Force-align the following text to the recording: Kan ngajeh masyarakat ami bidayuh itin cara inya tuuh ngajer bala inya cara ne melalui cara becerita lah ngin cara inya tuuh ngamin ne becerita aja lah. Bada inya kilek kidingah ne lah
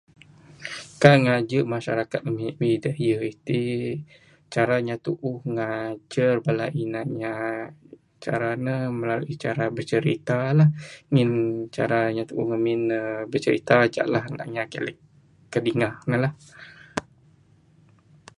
Kan 1.01 1.17
ngajeh 1.25 1.63
masyarakat 1.73 2.21
ami 2.29 2.45
bidayuh 2.59 3.21
itin 3.33 3.89
cara 4.53 4.73
inya 4.81 4.95
tuuh 5.05 5.37
ngajer 5.57 6.35
bala 6.45 6.65
inya 6.83 7.33
cara 8.25 8.49
ne 8.65 8.75
melalui 8.99 9.35
cara 9.45 9.63
becerita 9.77 10.39
lah 10.57 10.69
ngin 11.11 11.31
cara 11.77 11.99
inya 12.11 12.23
tuuh 12.29 12.45
ngamin 12.49 12.79
ne 12.89 13.01
becerita 13.31 13.73
aja 13.85 14.03
lah. 14.13 14.23
Bada 14.29 14.43
inya 14.49 14.63
kilek 14.73 14.97
kidingah 15.51 15.93
ne 16.09 16.17
lah 16.23 16.33